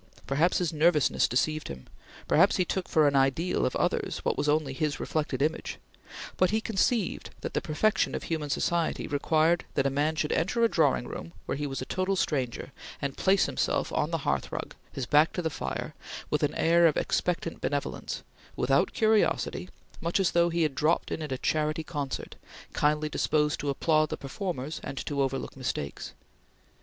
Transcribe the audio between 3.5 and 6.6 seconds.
of others what was only his reflected image; but he